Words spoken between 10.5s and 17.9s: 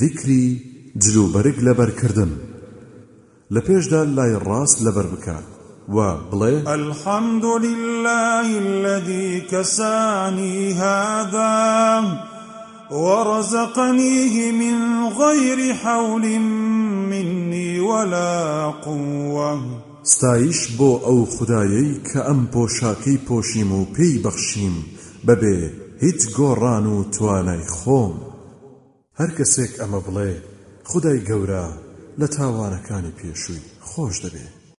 هذا ورزقنيه من غير حول مني